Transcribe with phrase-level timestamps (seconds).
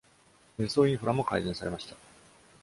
[0.57, 1.95] 輸送インフラも改善されました。